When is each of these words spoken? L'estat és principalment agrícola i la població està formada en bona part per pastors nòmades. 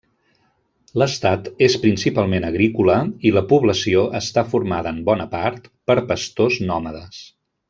L'estat 1.01 1.49
és 1.65 1.75
principalment 1.83 2.47
agrícola 2.49 2.95
i 3.31 3.35
la 3.35 3.45
població 3.51 4.07
està 4.23 4.47
formada 4.55 4.95
en 4.97 5.01
bona 5.11 5.29
part 5.39 5.71
per 5.91 5.99
pastors 6.15 6.61
nòmades. 6.73 7.25